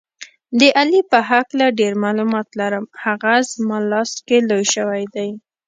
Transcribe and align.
د 0.59 0.61
علي 0.79 1.01
په 1.11 1.19
هکله 1.29 1.65
ډېر 1.79 1.93
معلومات 2.03 2.47
لرم، 2.59 2.85
هغه 3.03 3.33
زما 3.51 3.77
لاس 3.91 4.11
کې 4.27 4.37
لوی 4.49 4.65
شوی 4.75 5.03
دی. 5.15 5.29